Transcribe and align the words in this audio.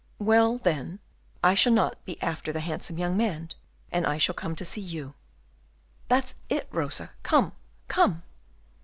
"Well, 0.17 0.57
then, 0.57 0.97
I 1.43 1.53
shall 1.53 1.73
not 1.73 2.03
be 2.05 2.19
after 2.23 2.51
the 2.51 2.59
handsome 2.61 2.97
young 2.97 3.15
man, 3.15 3.51
and 3.91 4.07
I 4.07 4.17
shall 4.17 4.33
come 4.33 4.55
to 4.55 4.65
see 4.65 4.81
you." 4.81 5.13
"That's 6.07 6.33
it, 6.49 6.67
Rosa, 6.71 7.11
come! 7.21 7.51
come!" 7.87 8.23